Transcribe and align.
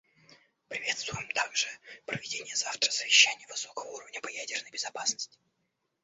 Приветствуем 0.67 1.29
также 1.31 1.67
проведение 2.07 2.55
завтра 2.55 2.89
Совещания 2.89 3.45
высокого 3.47 3.85
уровня 3.89 4.19
по 4.21 4.29
ядерной 4.29 4.71
безопасности. 4.71 5.37